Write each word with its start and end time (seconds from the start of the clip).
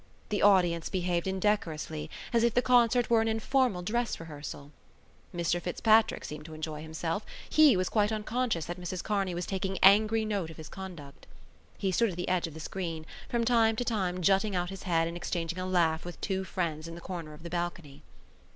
The 0.29 0.41
audience 0.41 0.89
behaved 0.89 1.27
indecorously, 1.27 2.09
as 2.33 2.43
if 2.43 2.55
the 2.55 2.63
concert 2.63 3.11
were 3.11 3.21
an 3.21 3.27
informal 3.27 3.83
dress 3.83 4.19
rehearsal. 4.19 4.71
Mr 5.31 5.61
Fitzpatrick 5.61 6.25
seemed 6.25 6.45
to 6.45 6.55
enjoy 6.55 6.81
himself; 6.81 7.23
he 7.47 7.77
was 7.77 7.87
quite 7.87 8.11
unconscious 8.11 8.65
that 8.65 8.79
Mrs 8.81 9.03
Kearney 9.03 9.35
was 9.35 9.45
taking 9.45 9.77
angry 9.83 10.25
note 10.25 10.49
of 10.49 10.57
his 10.57 10.69
conduct. 10.69 11.27
He 11.77 11.91
stood 11.91 12.09
at 12.09 12.15
the 12.15 12.29
edge 12.29 12.47
of 12.47 12.55
the 12.55 12.59
screen, 12.59 13.05
from 13.29 13.45
time 13.45 13.75
to 13.75 13.85
time 13.85 14.23
jutting 14.23 14.55
out 14.55 14.71
his 14.71 14.81
head 14.89 15.07
and 15.07 15.15
exchanging 15.15 15.59
a 15.59 15.67
laugh 15.67 16.03
with 16.03 16.19
two 16.19 16.45
friends 16.45 16.87
in 16.87 16.95
the 16.95 16.99
corner 17.01 17.35
of 17.35 17.43
the 17.43 17.51
balcony. 17.51 18.01